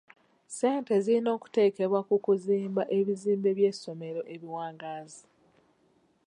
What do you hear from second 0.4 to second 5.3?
Ssente zirina okuteekebwa ku kuzimba ebizimbe by'essomero ebiwangaazi.